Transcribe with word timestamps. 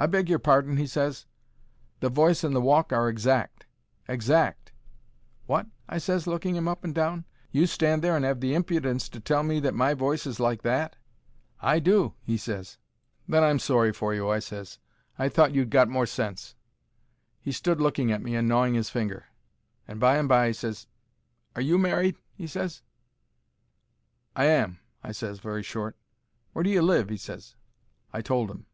"I 0.00 0.06
beg 0.06 0.28
your 0.28 0.38
pardon," 0.38 0.76
he 0.76 0.86
ses; 0.86 1.26
"the 1.98 2.08
voice 2.08 2.44
and 2.44 2.54
the 2.54 2.60
walk 2.60 2.92
are 2.92 3.08
exact. 3.08 3.66
Exact." 4.06 4.70
"Wot?" 5.48 5.66
I 5.88 5.98
ses, 5.98 6.24
looking 6.28 6.54
'im 6.54 6.68
up 6.68 6.84
and 6.84 6.94
down. 6.94 7.24
"You 7.50 7.66
stand 7.66 8.00
there 8.02 8.14
and 8.14 8.24
'ave 8.24 8.38
the 8.38 8.54
impudence 8.54 9.08
to 9.08 9.18
tell 9.18 9.42
me 9.42 9.58
that 9.58 9.74
my 9.74 9.94
voice 9.94 10.24
is 10.24 10.38
like 10.38 10.62
that?" 10.62 10.94
"I 11.60 11.80
do," 11.80 12.14
he 12.22 12.36
ses. 12.36 12.78
"Then 13.26 13.42
I'm 13.42 13.58
sorry 13.58 13.92
for 13.92 14.14
you," 14.14 14.28
I 14.30 14.38
ses. 14.38 14.78
"I 15.18 15.28
thought 15.28 15.50
you'd 15.52 15.68
got 15.70 15.88
more 15.88 16.06
sense." 16.06 16.54
He 17.40 17.50
stood 17.50 17.80
looking 17.80 18.12
at 18.12 18.22
me 18.22 18.36
and 18.36 18.46
gnawing 18.46 18.76
'is 18.76 18.90
finger, 18.90 19.26
and 19.88 19.98
by 19.98 20.16
and 20.16 20.28
by 20.28 20.46
he 20.46 20.52
ses, 20.52 20.86
"Are 21.56 21.62
you 21.62 21.76
married?" 21.76 22.14
he 22.36 22.46
ses. 22.46 22.82
"I 24.36 24.44
am," 24.44 24.78
I 25.02 25.10
ses, 25.10 25.40
very 25.40 25.64
short. 25.64 25.96
"Where 26.52 26.62
do 26.62 26.70
you 26.70 26.82
live?" 26.82 27.08
he 27.08 27.16
ses. 27.16 27.56
I 28.12 28.20
told 28.22 28.48
'im. 28.52 28.64